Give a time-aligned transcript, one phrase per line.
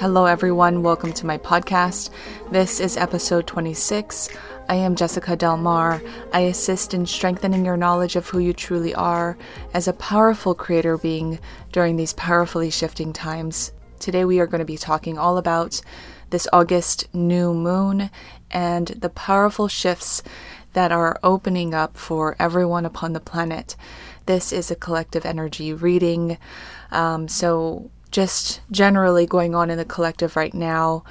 [0.00, 0.82] Hello, everyone.
[0.82, 2.10] Welcome to my podcast.
[2.50, 4.28] This is episode 26.
[4.68, 6.02] I am Jessica Del Mar.
[6.32, 9.38] I assist in strengthening your knowledge of who you truly are
[9.72, 11.38] as a powerful creator being
[11.70, 13.72] during these powerfully shifting times.
[14.00, 15.80] Today, we are going to be talking all about
[16.30, 18.10] this August new moon
[18.50, 20.24] and the powerful shifts
[20.72, 23.76] that are opening up for everyone upon the planet.
[24.26, 26.36] This is a collective energy reading.
[26.90, 31.02] Um, so, just generally going on in the collective right now,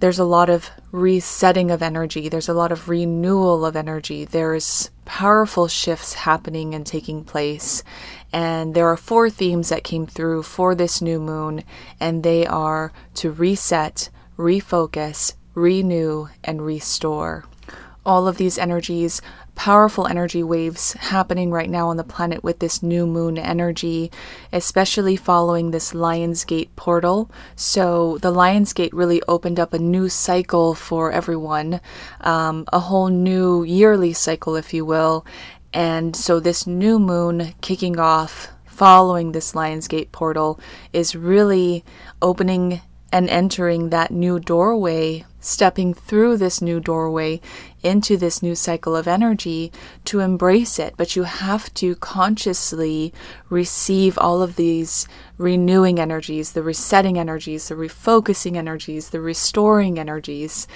[0.00, 4.90] there's a lot of resetting of energy, there's a lot of renewal of energy, there's
[5.04, 7.84] powerful shifts happening and taking place.
[8.32, 11.62] And there are four themes that came through for this new moon,
[12.00, 17.44] and they are to reset, refocus, renew, and restore.
[18.04, 19.22] All of these energies
[19.62, 24.10] powerful energy waves happening right now on the planet with this new moon energy,
[24.52, 27.30] especially following this Lionsgate portal.
[27.54, 31.80] So, the Lionsgate really opened up a new cycle for everyone,
[32.22, 35.24] um, a whole new yearly cycle, if you will.
[35.72, 40.58] And so, this new moon kicking off following this Lionsgate portal
[40.92, 41.84] is really
[42.20, 42.80] opening
[43.12, 47.40] and entering that new doorway, stepping through this new doorway
[47.82, 49.72] into this new cycle of energy
[50.06, 50.94] to embrace it.
[50.96, 53.12] But you have to consciously
[53.48, 55.06] receive all of these
[55.38, 60.66] renewing energies, the resetting energies, the refocusing energies, the restoring energies.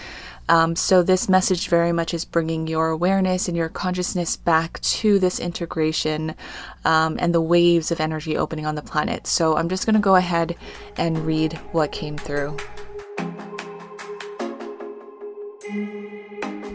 [0.49, 5.19] Um, so, this message very much is bringing your awareness and your consciousness back to
[5.19, 6.37] this integration
[6.85, 9.27] um, and the waves of energy opening on the planet.
[9.27, 10.57] So, I'm just going to go ahead
[10.97, 12.57] and read what came through.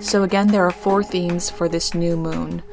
[0.02, 2.64] So, again, there are four themes for this new moon.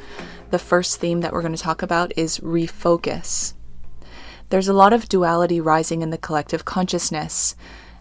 [0.50, 3.52] The first theme that we're going to talk about is refocus.
[4.48, 7.54] There's a lot of duality rising in the collective consciousness.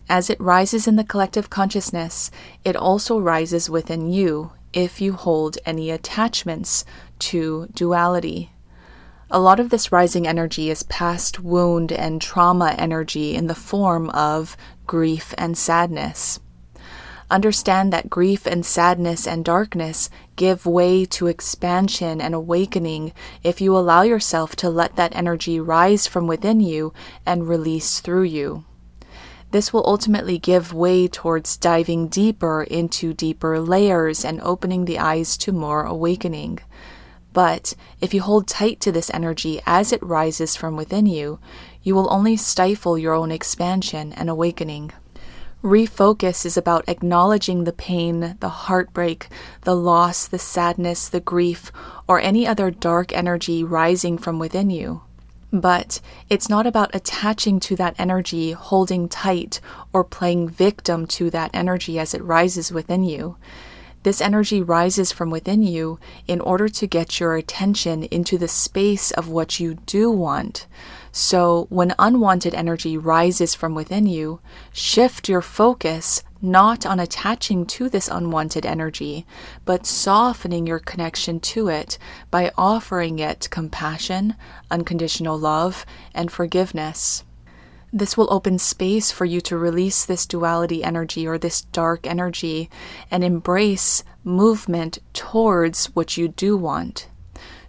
[0.08, 2.32] As it rises in the collective consciousness,
[2.64, 6.86] it also rises within you if you hold any attachments
[7.20, 8.54] to duality.
[9.30, 14.10] A lot of this rising energy is past wound and trauma energy in the form
[14.12, 14.56] of
[14.88, 16.40] grief and sadness.
[17.30, 23.12] Understand that grief and sadness and darkness give way to expansion and awakening
[23.44, 26.94] if you allow yourself to let that energy rise from within you
[27.26, 28.64] and release through you.
[29.52, 35.38] This will ultimately give way towards diving deeper into deeper layers and opening the eyes
[35.38, 36.60] to more awakening.
[37.34, 41.40] But if you hold tight to this energy as it rises from within you,
[41.84, 44.92] you will only stifle your own expansion and awakening.
[45.68, 49.28] Refocus is about acknowledging the pain, the heartbreak,
[49.64, 51.74] the loss, the sadness, the grief,
[52.08, 55.02] or any other dark energy rising from within you.
[55.52, 59.60] But it's not about attaching to that energy, holding tight,
[59.92, 63.36] or playing victim to that energy as it rises within you.
[64.04, 69.12] This energy rises from within you in order to get your attention into the space
[69.12, 70.66] of what you do want.
[71.20, 74.40] So, when unwanted energy rises from within you,
[74.72, 79.26] shift your focus not on attaching to this unwanted energy,
[79.66, 81.98] but softening your connection to it
[82.30, 84.36] by offering it compassion,
[84.70, 87.24] unconditional love, and forgiveness.
[87.92, 92.70] This will open space for you to release this duality energy or this dark energy
[93.10, 97.08] and embrace movement towards what you do want.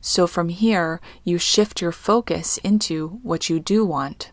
[0.08, 4.32] So from here, you shift your focus into what you do want.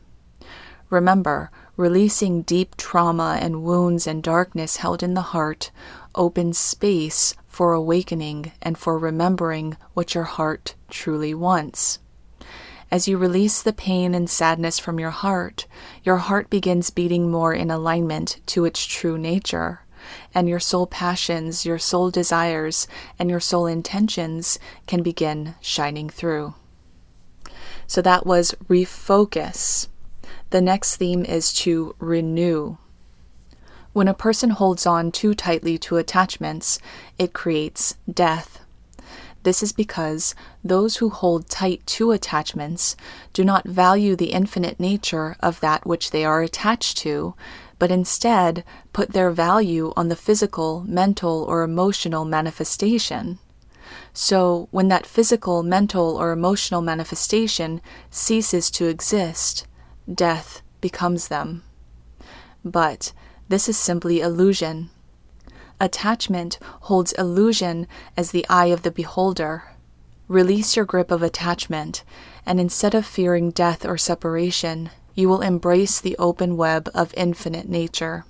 [0.89, 5.71] Remember, releasing deep trauma and wounds and darkness held in the heart
[6.15, 11.99] opens space for awakening and for remembering what your heart truly wants.
[12.89, 15.67] As you release the pain and sadness from your heart,
[16.05, 19.81] your heart begins beating more in alignment to its true nature,
[20.33, 26.53] and your soul passions, your soul desires, and your soul intentions can begin shining through.
[27.87, 29.87] So that was refocus.
[30.49, 32.77] The next theme is to renew.
[33.93, 36.79] When a person holds on too tightly to attachments,
[37.17, 38.59] it creates death.
[39.45, 40.33] This is because
[40.63, 42.95] those who hold tight to attachments
[43.31, 47.35] do not value the infinite nature of that which they are attached to,
[47.77, 53.37] but instead put their value on the physical, mental, or emotional manifestation.
[54.13, 59.67] So, when that physical, mental, or emotional manifestation ceases to exist,
[60.11, 61.61] death becomes them.
[62.63, 63.13] But
[63.47, 64.89] this is simply illusion.
[65.79, 69.75] Attachment holds illusion as the eye of the beholder.
[70.27, 72.03] Release your grip of attachment,
[72.45, 77.69] and instead of fearing death or separation, you will embrace the open web of infinite
[77.69, 78.25] nature.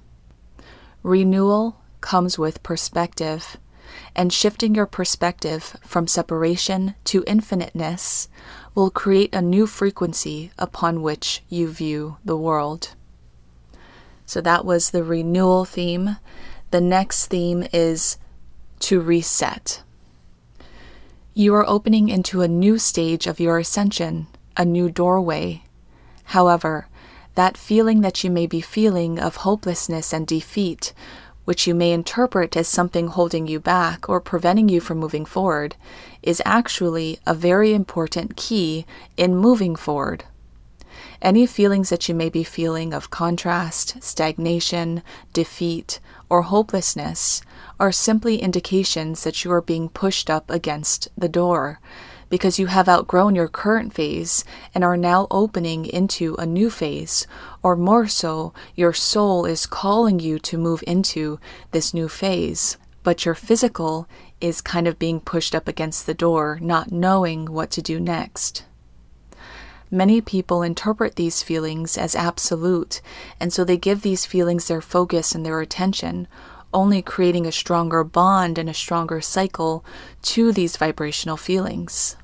[1.04, 3.58] Renewal comes with perspective,
[4.16, 8.28] and shifting your perspective from separation to infiniteness
[8.74, 12.96] will create a new frequency upon which you view the world.
[14.26, 16.18] So that was the renewal theme.
[16.72, 18.18] The next theme is
[18.80, 19.84] to reset.
[21.34, 24.28] You are opening into a new stage of your ascension,
[24.58, 25.64] a new doorway.
[26.26, 26.88] However,
[27.36, 30.94] that feeling that you may be feeling of hopelessness and defeat,
[31.44, 35.76] which you may interpret as something holding you back or preventing you from moving forward,
[36.24, 38.86] is actually a very important key
[39.18, 40.24] in moving forward.
[41.22, 45.04] Any feelings that you may be feeling of contrast, stagnation,
[45.34, 46.00] defeat,
[46.36, 47.42] or hopelessness
[47.80, 51.80] are simply indications that you are being pushed up against the door
[52.28, 54.44] because you have outgrown your current phase
[54.74, 57.26] and are now opening into a new phase,
[57.64, 61.40] or more so, your soul is calling you to move into
[61.72, 62.76] this new phase.
[63.02, 64.06] But your physical
[64.42, 68.66] is kind of being pushed up against the door, not knowing what to do next.
[69.92, 73.02] Many people interpret these feelings as absolute,
[73.40, 76.28] and so they give these feelings their focus and their attention,
[76.74, 79.86] only creating a stronger bond and a stronger cycle
[80.24, 82.18] to these vibrational feelings.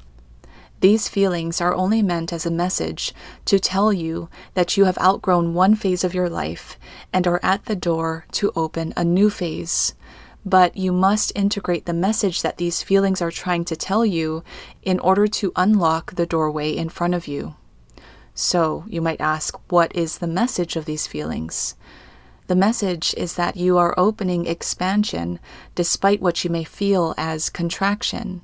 [0.81, 3.13] These feelings are only meant as a message
[3.45, 6.79] to tell you that you have outgrown one phase of your life
[7.13, 9.93] and are at the door to open a new phase.
[10.45, 14.43] But you must integrate the message that these feelings are trying to tell you
[14.81, 17.55] in order to unlock the doorway in front of you.
[18.33, 21.75] So, you might ask, what is the message of these feelings?
[22.47, 25.39] The message is that you are opening expansion
[25.75, 28.41] despite what you may feel as contraction.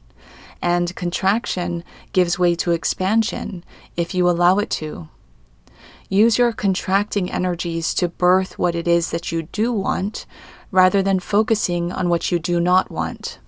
[0.61, 1.83] And contraction
[2.13, 3.63] gives way to expansion
[3.95, 5.09] if you allow it to.
[6.09, 10.25] Use your contracting energies to birth what it is that you do want
[10.71, 13.39] rather than focusing on what you do not want.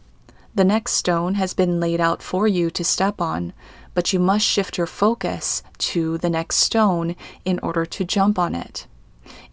[0.55, 3.53] The next stone has been laid out for you to step on,
[3.93, 8.55] but you must shift your focus to the next stone in order to jump on
[8.55, 8.87] it.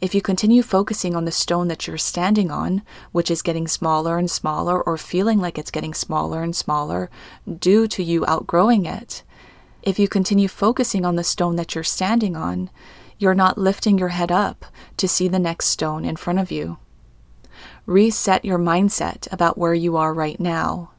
[0.00, 2.82] If you continue focusing on the stone that you're standing on,
[3.12, 7.10] which is getting smaller and smaller or feeling like it's getting smaller and smaller
[7.58, 9.22] due to you outgrowing it,
[9.82, 12.70] if you continue focusing on the stone that you're standing on,
[13.18, 14.64] you're not lifting your head up
[14.96, 16.78] to see the next stone in front of you.
[17.86, 20.90] Reset your mindset about where you are right now.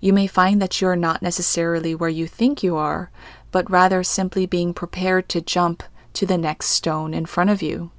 [0.00, 3.12] You may find that you are not necessarily where you think you are,
[3.52, 5.84] but rather simply being prepared to jump
[6.14, 7.92] to the next stone in front of you.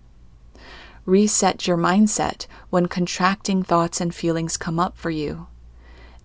[1.05, 5.47] Reset your mindset when contracting thoughts and feelings come up for you.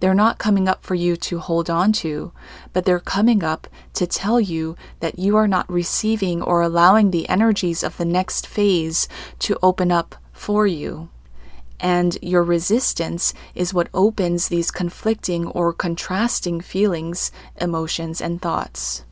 [0.01, 2.33] They're not coming up for you to hold on to,
[2.73, 7.29] but they're coming up to tell you that you are not receiving or allowing the
[7.29, 9.07] energies of the next phase
[9.39, 11.11] to open up for you.
[11.82, 19.05] And your resistance is what opens these conflicting or contrasting feelings, emotions, and thoughts.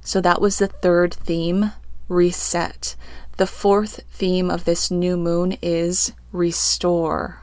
[0.00, 1.72] So that was the third theme
[2.08, 2.96] reset.
[3.36, 7.42] The fourth theme of this new moon is restore.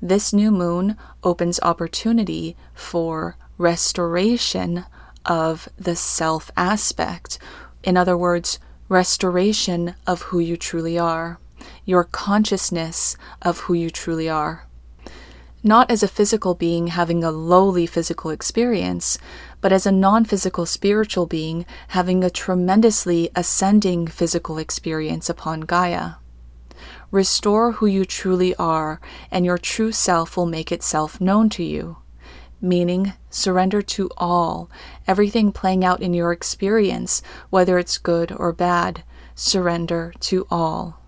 [0.00, 4.86] This new moon opens opportunity for restoration
[5.26, 7.38] of the self aspect.
[7.84, 11.38] In other words, restoration of who you truly are,
[11.84, 14.66] your consciousness of who you truly are
[15.62, 19.16] not as a physical being having a lowly physical experience,
[19.60, 26.14] but as a non physical spiritual being having a tremendously ascending physical experience upon Gaia.
[27.10, 31.98] Restore who you truly are, and your true self will make itself known to you.
[32.60, 34.70] Meaning, surrender to all,
[35.06, 39.04] everything playing out in your experience, whether it's good or bad.
[39.34, 41.01] Surrender to all.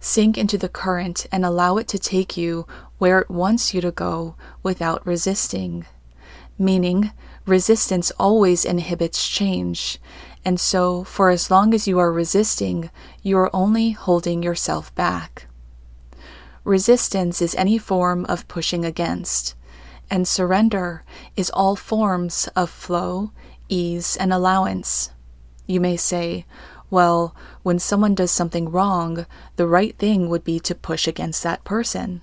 [0.00, 2.66] Sink into the current and allow it to take you
[2.98, 5.86] where it wants you to go without resisting.
[6.58, 7.12] Meaning,
[7.44, 9.98] resistance always inhibits change,
[10.44, 12.90] and so for as long as you are resisting,
[13.22, 15.46] you are only holding yourself back.
[16.64, 19.54] Resistance is any form of pushing against,
[20.10, 21.04] and surrender
[21.36, 23.32] is all forms of flow,
[23.68, 25.10] ease, and allowance.
[25.66, 26.46] You may say,
[26.90, 27.34] well,
[27.66, 32.20] when someone does something wrong, the right thing would be to push against that person.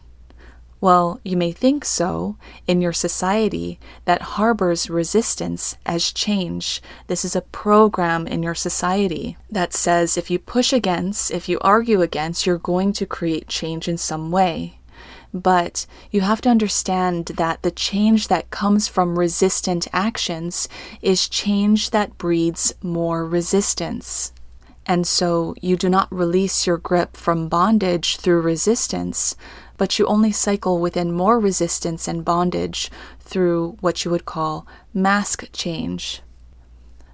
[0.80, 6.82] Well, you may think so in your society that harbors resistance as change.
[7.08, 11.60] This is a program in your society that says if you push against, if you
[11.60, 14.80] argue against, you're going to create change in some way.
[15.34, 20.70] But you have to understand that the change that comes from resistant actions
[21.02, 24.33] is change that breeds more resistance.
[24.86, 29.36] And so you do not release your grip from bondage through resistance,
[29.78, 35.50] but you only cycle within more resistance and bondage through what you would call mask
[35.54, 36.22] change.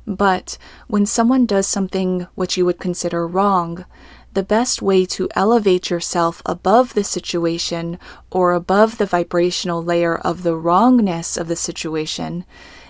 [0.07, 0.57] But
[0.87, 3.85] when someone does something which you would consider wrong,
[4.33, 7.99] the best way to elevate yourself above the situation
[8.31, 12.45] or above the vibrational layer of the wrongness of the situation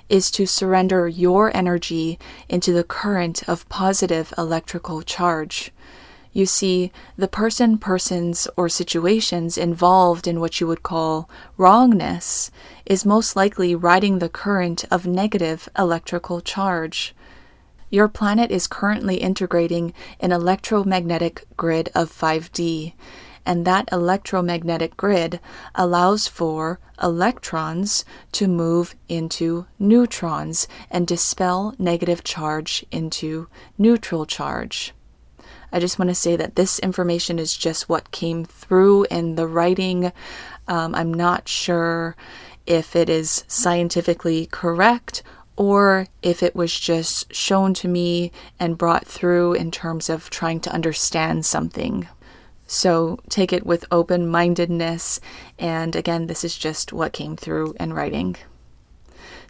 [0.09, 5.71] is to surrender your energy into the current of positive electrical charge.
[6.31, 12.51] You see, the person, persons, or situations involved in what you would call wrongness
[12.85, 17.15] is most likely riding the current of negative electrical charge.
[17.89, 22.93] Your planet is currently integrating an electromagnetic grid of 5D,
[23.49, 25.39] and that electromagnetic grid
[25.73, 34.93] allows for electrons to move into neutrons and dispel negative charge into neutral charge.
[35.71, 39.47] I just want to say that this information is just what came through in the
[39.47, 40.11] writing.
[40.67, 42.15] Um, I'm not sure
[42.67, 45.23] if it is scientifically correct
[45.55, 50.59] or if it was just shown to me and brought through in terms of trying
[50.59, 52.07] to understand something.
[52.71, 55.19] So take it with open mindedness.
[55.57, 58.35] And again, this is just what came through in writing.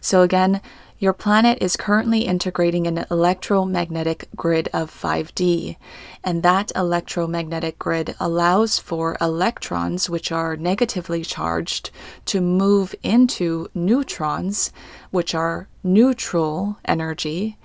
[0.00, 0.62] So again,
[0.98, 5.76] your planet is currently integrating an electromagnetic grid of 5D,
[6.24, 11.90] and that electromagnetic grid allows for electrons, which are negatively charged,
[12.24, 14.72] to move into neutrons,
[15.10, 17.58] which are neutral energy,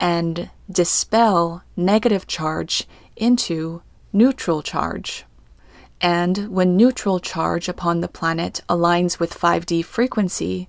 [0.00, 3.82] and dispel negative charge into
[4.16, 5.24] neutral charge.
[6.00, 10.68] And when neutral charge upon the planet aligns with 5D frequency,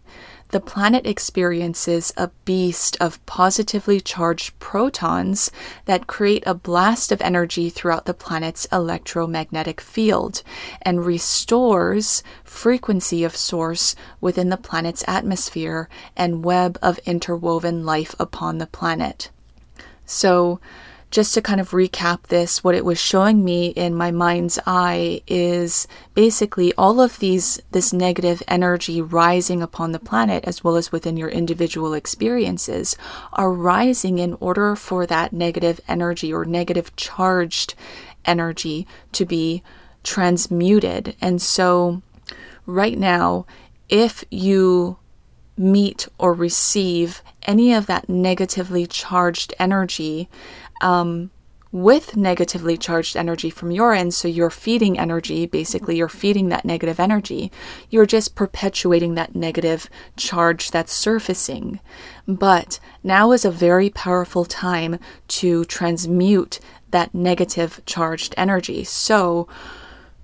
[0.50, 5.52] the planet experiences a beast of positively charged protons
[5.86, 10.44] that create a blast of energy throughout the planet's electromagnetic field
[10.82, 18.58] and restores frequency of source within the planet's atmosphere and web of interwoven life upon
[18.58, 19.30] the planet.
[20.06, 20.62] So,
[21.18, 25.20] just to kind of recap this, what it was showing me in my mind's eye
[25.26, 30.92] is basically all of these, this negative energy rising upon the planet, as well as
[30.92, 32.96] within your individual experiences,
[33.34, 37.74] are rising in order for that negative energy or negative charged
[38.24, 39.64] energy to be
[40.04, 41.16] transmuted.
[41.20, 42.04] And so,
[42.68, 43.48] right now,
[43.90, 45.00] if you
[45.58, 50.30] meet or receive any of that negatively charged energy,
[50.82, 51.32] um,
[51.72, 54.14] with negatively charged energy from your end.
[54.14, 57.52] So you're feeding energy, basically, you're feeding that negative energy.
[57.90, 61.80] You're just perpetuating that negative charge that's surfacing.
[62.28, 65.00] But now is a very powerful time
[65.30, 66.60] to transmute
[66.92, 68.84] that negative charged energy.
[68.84, 69.48] So,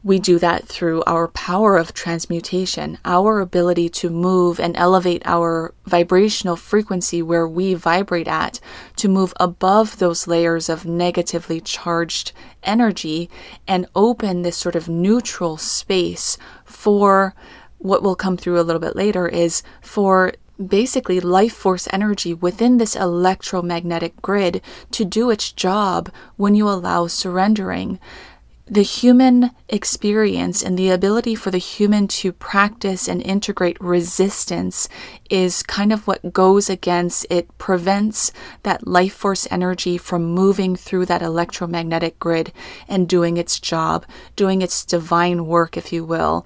[0.04, 5.74] we do that through our power of transmutation, our ability to move and elevate our
[5.86, 8.60] vibrational frequency where we vibrate at,
[8.98, 12.34] to move above those layers of negatively charged
[12.64, 13.30] energy
[13.66, 17.34] and open this sort of neutral space for
[17.78, 20.34] what will come through a little bit later is for
[20.68, 27.08] basically life force energy within this electromagnetic grid to do its job when you allow
[27.08, 28.00] surrendering
[28.66, 34.88] the human experience and the ability for the human to practice and integrate resistance
[35.30, 38.32] is kind of what goes against it prevents
[38.64, 42.54] that life force energy from moving through that electromagnetic grid
[42.88, 44.06] and doing its job,
[44.38, 46.46] doing its divine work, if you will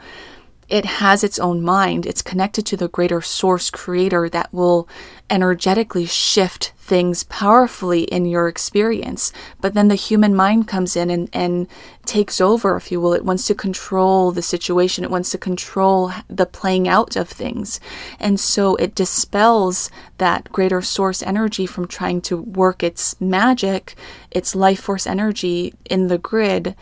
[0.70, 2.06] it has its own mind.
[2.06, 4.88] It's connected to the greater source creator that will
[5.30, 9.34] energetically shift things powerfully in your experience.
[9.60, 11.68] But then the human mind comes in and, and
[12.06, 13.14] takes over, if you will.
[13.14, 17.82] It wants to control the situation, it wants to control the playing out of things.
[18.20, 23.96] And so it dispels that greater source energy from trying to work its magic,
[24.32, 26.74] its life force energy in the grid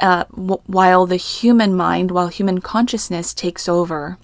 [0.00, 4.18] uh, while the human mind, while human consciousness takes over.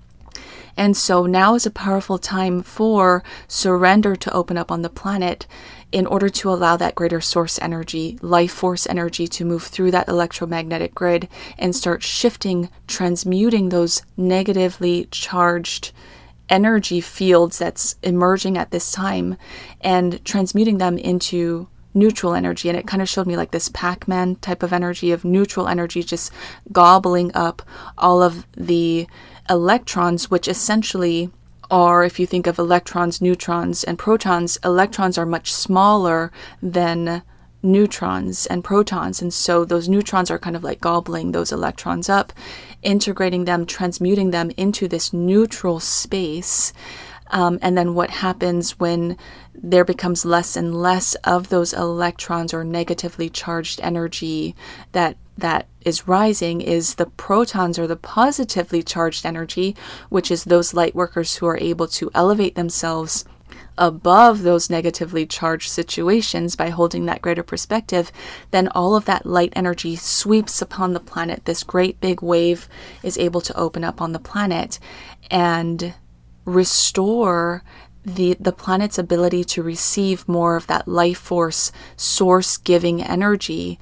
[0.77, 5.47] And so now is a powerful time for surrender to open up on the planet
[5.93, 10.09] in order to allow that greater source energy, life force energy to move through that
[10.09, 15.93] electromagnetic grid and start shifting, transmuting those negatively charged
[16.49, 19.37] energy fields that's emerging at this time
[19.81, 22.69] and transmuting them into neutral energy.
[22.69, 25.69] And it kind of showed me like this Pac Man type of energy of neutral
[25.69, 26.33] energy just
[26.73, 27.63] gobbling up
[27.99, 29.07] all of the
[29.49, 31.31] electrons, which essentially
[31.71, 37.23] are, if you think of electrons, neutrons, and protons, electrons are much smaller than
[37.63, 39.21] neutrons and protons.
[39.21, 42.33] And so those neutrons are kind of like gobbling those electrons up,
[42.83, 46.73] integrating them, transmuting them into this neutral space.
[47.31, 49.17] Um, and then what happens when
[49.63, 54.55] there becomes less and less of those electrons or negatively charged energy
[54.93, 59.75] that that is rising is the protons or the positively charged energy,
[60.09, 63.25] which is those light workers who are able to elevate themselves
[63.79, 68.13] above those negatively charged situations by holding that greater perspective,
[68.51, 71.45] then all of that light energy sweeps upon the planet.
[71.47, 72.69] This great big wave
[73.03, 74.79] is able to open up on the planet
[75.31, 75.95] and
[76.45, 77.63] restore
[78.05, 83.79] the the planet's ability to receive more of that life force source giving energy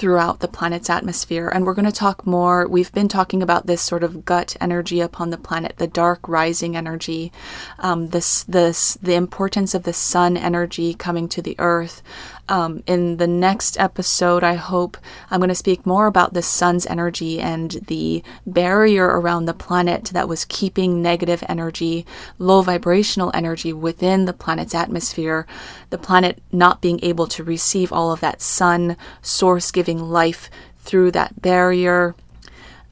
[0.00, 1.48] throughout the planet's atmosphere.
[1.48, 2.66] And we're going to talk more.
[2.66, 6.74] We've been talking about this sort of gut energy upon the planet, the dark rising
[6.74, 7.30] energy,
[7.78, 12.02] um, this, this, the importance of the sun energy coming to the earth,
[12.50, 14.98] um, in the next episode, I hope
[15.30, 20.06] I'm going to speak more about the sun's energy and the barrier around the planet
[20.06, 22.04] that was keeping negative energy,
[22.38, 25.46] low vibrational energy within the planet's atmosphere,
[25.90, 31.12] the planet not being able to receive all of that sun source giving life through
[31.12, 32.16] that barrier.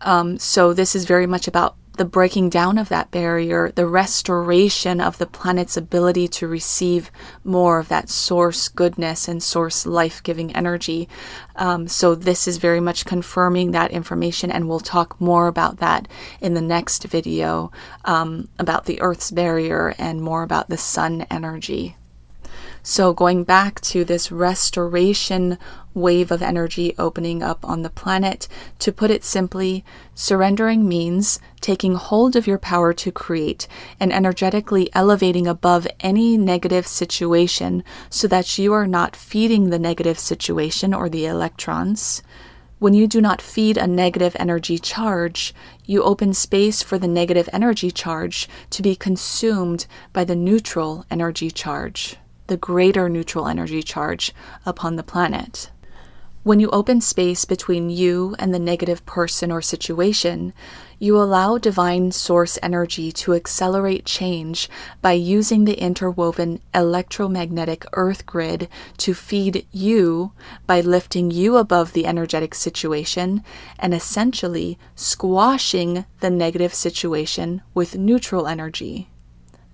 [0.02, 5.00] Um, so, this is very much about the breaking down of that barrier, the restoration
[5.00, 7.10] of the planet's ability to receive
[7.44, 11.08] more of that source goodness and source life giving energy.
[11.56, 16.08] Um, so, this is very much confirming that information, and we'll talk more about that
[16.40, 17.70] in the next video
[18.06, 21.97] um, about the Earth's barrier and more about the sun energy.
[22.82, 25.58] So, going back to this restoration
[25.94, 28.47] wave of energy opening up on the planet,
[28.78, 33.66] to put it simply, surrendering means taking hold of your power to create
[33.99, 40.18] and energetically elevating above any negative situation so that you are not feeding the negative
[40.18, 42.22] situation or the electrons.
[42.79, 45.52] When you do not feed a negative energy charge,
[45.85, 51.50] you open space for the negative energy charge to be consumed by the neutral energy
[51.50, 52.16] charge
[52.48, 54.34] the greater neutral energy charge
[54.66, 55.70] upon the planet.
[56.44, 60.54] When you open space between you and the negative person or situation,
[60.98, 64.70] you allow divine source energy to accelerate change
[65.02, 70.32] by using the interwoven electromagnetic earth grid to feed you
[70.66, 73.44] by lifting you above the energetic situation
[73.78, 79.11] and essentially squashing the negative situation with neutral energy.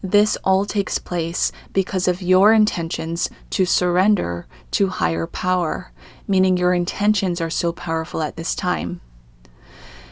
[0.05, 5.93] This all takes place because of your intentions to surrender to higher power,
[6.29, 9.01] meaning your intentions are so powerful at this time.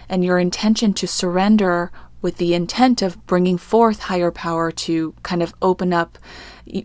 [0.08, 5.42] And your intention to surrender with the intent of bringing forth higher power to kind
[5.42, 6.16] of open up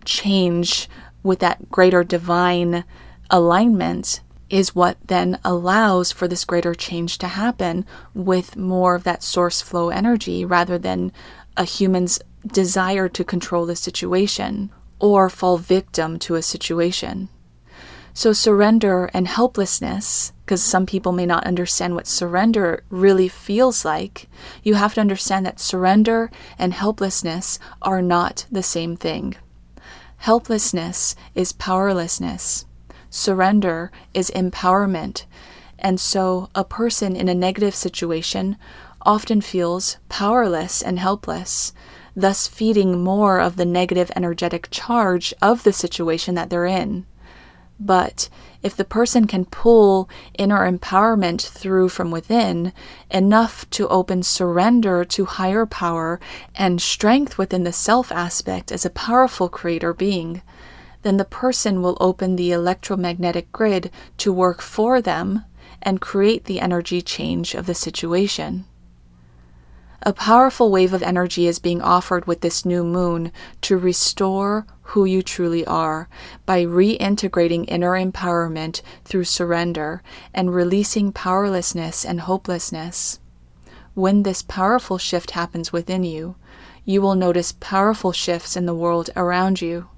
[0.03, 0.89] change
[1.23, 2.83] with that greater divine
[3.29, 9.23] alignment is what then allows for this greater change to happen with more of that
[9.23, 11.13] source flow energy rather than
[11.55, 12.19] a human's
[12.51, 17.29] desire to control the situation or fall victim to a situation.
[18.13, 24.27] So, surrender and helplessness, because some people may not understand what surrender really feels like,
[24.63, 29.35] you have to understand that surrender and helplessness are not the same thing.
[30.17, 32.65] Helplessness is powerlessness,
[33.11, 35.25] surrender is empowerment.
[35.77, 38.57] And so, a person in a negative situation
[39.03, 41.71] often feels powerless and helpless
[42.17, 47.05] thus feeding more of the negative energetic charge of the situation that they're in.
[47.79, 48.27] But
[48.63, 52.73] if the person can pull inner empowerment through from within,
[53.11, 56.19] enough to open surrender to higher power
[56.55, 60.41] and strength within the self aspect as a powerful creator being,
[61.03, 65.45] then the person will open the electromagnetic grid to work for them
[65.83, 68.65] and create the energy change of the situation.
[70.03, 73.31] A powerful wave of energy is being offered with this new moon
[73.61, 76.07] to restore who you truly are
[76.45, 83.19] by reintegrating inner empowerment through surrender and releasing powerlessness and hopelessness.
[83.95, 86.35] When this powerful shift happens within you,
[86.85, 89.89] you will notice powerful shifts in the world around you.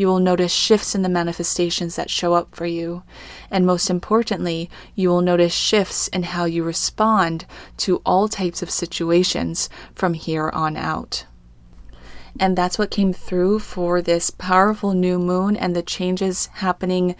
[0.00, 3.02] You will notice shifts in the manifestations that show up for you.
[3.50, 7.44] And most importantly, you will notice shifts in how you respond
[7.76, 11.26] to all types of situations from here on out.
[12.38, 17.14] And that's what came through for this powerful new moon and the changes happening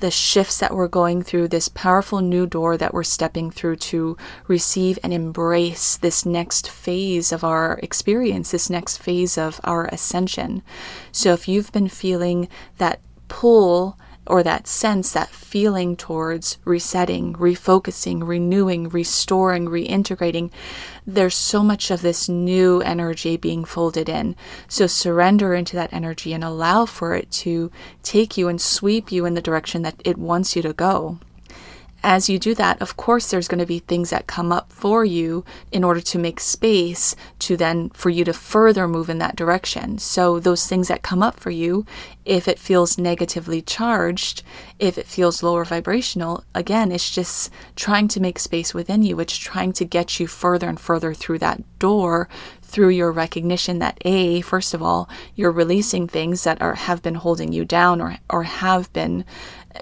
[0.00, 4.16] the shifts that we're going through, this powerful new door that we're stepping through to
[4.48, 10.62] receive and embrace this next phase of our experience, this next phase of our ascension.
[11.12, 13.98] So if you've been feeling that pull,
[14.30, 20.50] or that sense, that feeling towards resetting, refocusing, renewing, restoring, reintegrating.
[21.04, 24.36] There's so much of this new energy being folded in.
[24.68, 27.72] So surrender into that energy and allow for it to
[28.04, 31.18] take you and sweep you in the direction that it wants you to go
[32.02, 35.04] as you do that, of course, there's going to be things that come up for
[35.04, 39.36] you in order to make space to then for you to further move in that
[39.36, 39.98] direction.
[39.98, 41.84] So, those things that come up for you,
[42.24, 44.42] if it feels negatively charged,
[44.78, 49.18] if it feels lower vibrational, again, it's just trying to make space within you.
[49.20, 52.28] It's trying to get you further and further through that door
[52.70, 57.16] through your recognition that a first of all you're releasing things that are have been
[57.16, 59.24] holding you down or or have been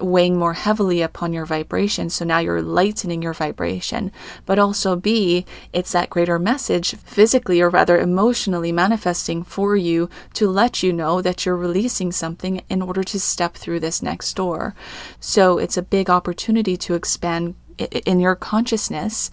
[0.01, 2.11] weighing more heavily upon your vibration.
[2.11, 4.13] So now you're lightening your vibration.
[4.47, 10.49] But also, B, it's that greater message physically or rather emotionally manifesting for you to
[10.49, 14.75] let you know that you're releasing something in order to step through this next door.
[15.21, 19.31] So it's a big opportunity to expand in your consciousness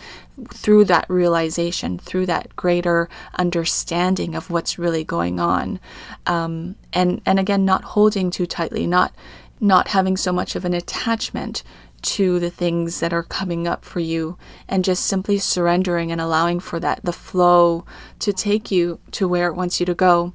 [0.53, 5.79] through that realization, through that greater understanding of what's really going on,
[6.27, 9.13] um, and and again, not holding too tightly, not
[9.59, 11.63] not having so much of an attachment
[12.01, 14.37] to the things that are coming up for you
[14.67, 17.83] and just simply surrendering and allowing for that the flow
[18.19, 20.33] to take you to where it wants you to go.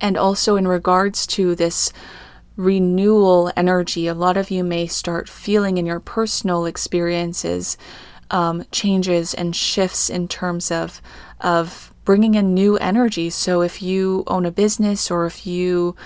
[0.00, 1.92] And also in regards to this
[2.56, 7.76] renewal energy a lot of you may start feeling in your personal experiences
[8.30, 11.00] um, changes and shifts in terms of
[11.40, 13.28] of bringing in new energy.
[13.28, 15.96] So if you own a business or if you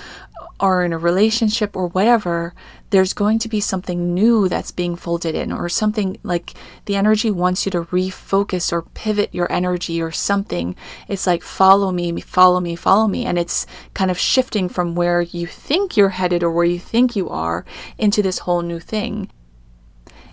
[0.60, 2.54] are in a relationship or whatever,
[2.90, 7.30] there's going to be something new that's being folded in, or something like the energy
[7.30, 10.76] wants you to refocus or pivot your energy or something.
[11.08, 13.24] It's like, follow me, follow me, follow me.
[13.24, 17.16] And it's kind of shifting from where you think you're headed or where you think
[17.16, 17.64] you are
[17.98, 19.30] into this whole new thing.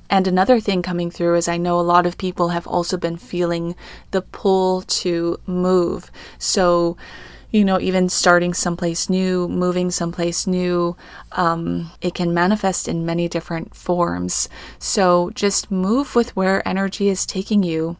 [0.09, 3.17] And another thing coming through is I know a lot of people have also been
[3.17, 3.75] feeling
[4.11, 6.11] the pull to move.
[6.37, 6.95] So,
[7.51, 10.97] you know, even starting someplace new, moving someplace new,
[11.33, 14.49] um, it can manifest in many different forms.
[14.79, 17.97] So just move with where energy is taking you.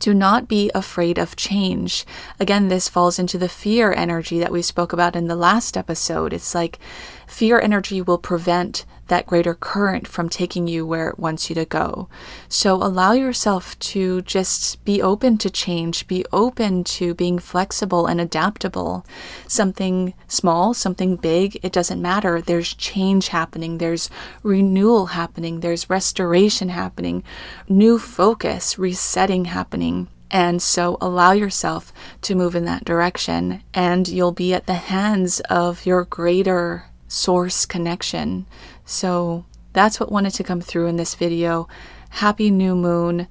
[0.00, 2.06] Do not be afraid of change.
[2.38, 6.32] Again, this falls into the fear energy that we spoke about in the last episode.
[6.32, 6.78] It's like
[7.26, 11.64] fear energy will prevent that greater current from taking you where it wants you to
[11.64, 12.08] go.
[12.48, 18.20] So allow yourself to just be open to change, be open to being flexible and
[18.20, 19.04] adaptable.
[19.46, 22.40] Something small, something big, it doesn't matter.
[22.40, 24.08] There's change happening, there's
[24.42, 27.24] renewal happening, there's restoration happening,
[27.68, 30.08] new focus, resetting happening.
[30.30, 31.92] And so allow yourself
[32.22, 37.64] to move in that direction, and you'll be at the hands of your greater source
[37.64, 38.46] connection.
[38.88, 41.68] So that's what wanted to come through in this video.
[42.08, 43.28] Happy new moon.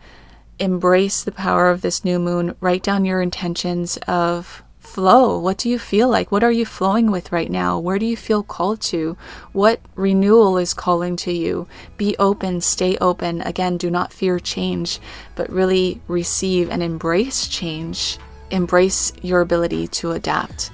[0.59, 2.55] Embrace the power of this new moon.
[2.61, 5.39] Write down your intentions of flow.
[5.39, 6.31] What do you feel like?
[6.31, 7.79] What are you flowing with right now?
[7.79, 9.17] Where do you feel called to?
[9.51, 11.67] What renewal is calling to you?
[11.97, 13.41] Be open, stay open.
[13.41, 14.99] Again, do not fear change,
[15.33, 18.19] but really receive and embrace change.
[18.51, 20.69] Embrace your ability to adapt.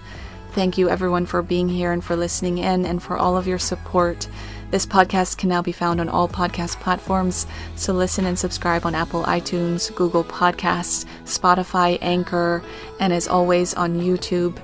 [0.51, 3.57] Thank you, everyone, for being here and for listening in and for all of your
[3.57, 4.27] support.
[4.73, 8.95] This podcast can now be found on all podcast platforms, so listen and subscribe on
[8.95, 12.63] Apple iTunes, Google Podcasts, Spotify, Anchor,
[12.99, 14.59] and as always on YouTube.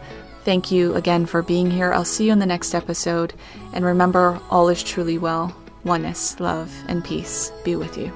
[0.46, 1.94] Thank you again for being here.
[1.94, 3.36] I'll see you in the next episode.
[3.72, 5.56] And remember, all is truly well.
[5.84, 8.12] Oneness, love, and peace be with you.